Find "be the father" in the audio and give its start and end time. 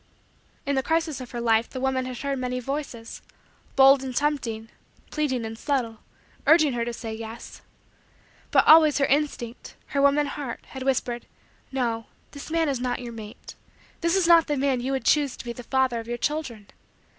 15.45-15.99